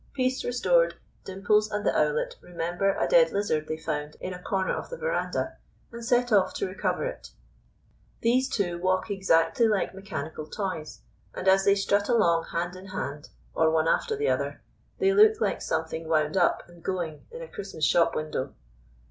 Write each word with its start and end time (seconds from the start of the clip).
Peace 0.13 0.43
restored, 0.43 0.95
Dimples 1.25 1.69
and 1.69 1.85
the 1.85 1.95
Owlet 1.95 2.33
remember 2.41 2.97
a 2.97 3.07
dead 3.07 3.31
lizard 3.31 3.67
they 3.67 3.77
found 3.77 4.17
in 4.19 4.33
a 4.33 4.41
corner 4.41 4.73
of 4.73 4.89
the 4.89 4.97
verandah, 4.97 5.57
and 5.91 6.03
set 6.03 6.31
off 6.31 6.55
to 6.55 6.65
recover 6.65 7.05
it. 7.05 7.29
These 8.21 8.49
two 8.49 8.79
walk 8.79 9.11
exactly 9.11 9.67
like 9.67 9.93
mechanical 9.93 10.47
toys; 10.47 11.03
and 11.35 11.47
as 11.47 11.65
they 11.65 11.75
strut 11.75 12.09
along 12.09 12.45
hand 12.45 12.75
in 12.75 12.87
hand, 12.87 13.29
or 13.53 13.69
one 13.69 13.87
after 13.87 14.15
the 14.15 14.27
other, 14.27 14.63
they 14.97 15.13
look 15.13 15.39
like 15.39 15.61
something 15.61 16.07
wound 16.07 16.35
up 16.35 16.67
and 16.67 16.81
going, 16.81 17.27
in 17.29 17.43
a 17.43 17.47
Christmas 17.47 17.85
shop 17.85 18.15
window. 18.15 18.55